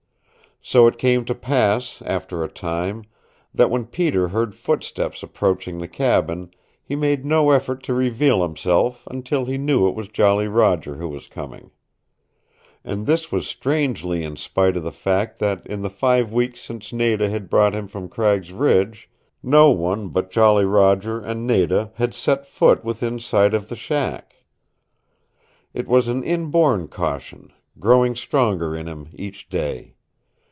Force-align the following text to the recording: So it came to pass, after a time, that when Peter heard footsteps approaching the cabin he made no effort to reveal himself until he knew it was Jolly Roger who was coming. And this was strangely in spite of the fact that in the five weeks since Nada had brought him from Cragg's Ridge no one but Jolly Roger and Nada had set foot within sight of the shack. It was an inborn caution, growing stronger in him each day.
So 0.63 0.85
it 0.85 0.99
came 0.99 1.25
to 1.25 1.33
pass, 1.33 2.03
after 2.05 2.43
a 2.43 2.47
time, 2.47 3.05
that 3.51 3.71
when 3.71 3.87
Peter 3.87 4.27
heard 4.27 4.53
footsteps 4.53 5.23
approaching 5.23 5.79
the 5.79 5.87
cabin 5.87 6.51
he 6.83 6.95
made 6.95 7.25
no 7.25 7.49
effort 7.49 7.81
to 7.85 7.95
reveal 7.95 8.43
himself 8.43 9.07
until 9.09 9.45
he 9.45 9.57
knew 9.57 9.87
it 9.89 9.95
was 9.95 10.07
Jolly 10.07 10.47
Roger 10.47 10.97
who 10.97 11.09
was 11.09 11.25
coming. 11.27 11.71
And 12.83 13.07
this 13.07 13.31
was 13.31 13.47
strangely 13.47 14.23
in 14.23 14.35
spite 14.35 14.77
of 14.77 14.83
the 14.83 14.91
fact 14.91 15.39
that 15.39 15.65
in 15.65 15.81
the 15.81 15.89
five 15.89 16.31
weeks 16.31 16.61
since 16.61 16.93
Nada 16.93 17.27
had 17.27 17.49
brought 17.49 17.73
him 17.73 17.87
from 17.87 18.07
Cragg's 18.07 18.53
Ridge 18.53 19.09
no 19.41 19.71
one 19.71 20.09
but 20.09 20.29
Jolly 20.29 20.63
Roger 20.65 21.19
and 21.19 21.47
Nada 21.47 21.91
had 21.95 22.13
set 22.13 22.45
foot 22.45 22.85
within 22.85 23.17
sight 23.19 23.55
of 23.55 23.67
the 23.67 23.75
shack. 23.75 24.45
It 25.73 25.87
was 25.87 26.07
an 26.07 26.23
inborn 26.23 26.87
caution, 26.87 27.51
growing 27.79 28.13
stronger 28.15 28.75
in 28.75 28.85
him 28.85 29.09
each 29.15 29.49
day. 29.49 29.95